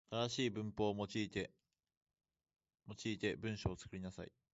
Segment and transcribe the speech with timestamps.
[0.09, 1.51] 正しい文法を用いて
[3.37, 4.31] 文章を作りなさい。